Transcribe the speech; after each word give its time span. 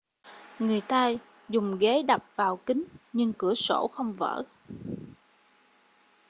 người 0.59 0.81
ta 0.81 1.11
dùng 1.49 1.77
ghế 1.79 2.03
đập 2.03 2.25
vào 2.35 2.57
kính 2.57 2.83
nhưng 3.13 3.33
cửa 3.37 3.53
sổ 3.53 3.87
không 3.87 4.13
vỡ 4.13 4.45